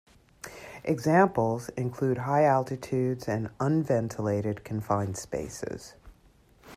Examples 0.83 1.69
include 1.77 2.17
high 2.17 2.45
altitudes 2.45 3.27
and 3.27 3.51
unventilated, 3.59 4.63
confined 4.63 5.15
spaces. 5.15 5.93